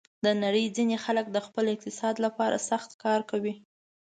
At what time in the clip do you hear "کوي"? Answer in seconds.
3.31-3.53